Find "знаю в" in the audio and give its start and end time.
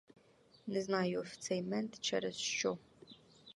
0.81-1.35